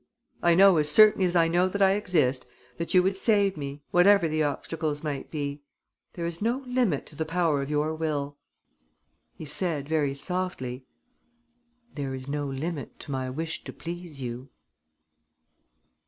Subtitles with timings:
[0.41, 3.83] I know, as certainly as I know that I exist, that you would save me,
[3.91, 5.61] whatever the obstacles might be.
[6.13, 8.35] There is no limit to the power of your will."
[9.35, 10.87] He said, very softly:
[11.93, 14.49] "There is no limit to my wish to please you."